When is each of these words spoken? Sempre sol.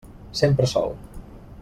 Sempre 0.39 0.65
sol. 0.65 0.95